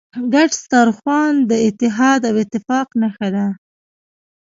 ګډ 0.33 0.51
سترخوان 0.63 1.33
د 1.49 1.51
اتحاد 1.67 2.21
او 2.29 2.35
اتفاق 2.43 2.87
نښه 3.01 3.27
ده. 3.35 3.47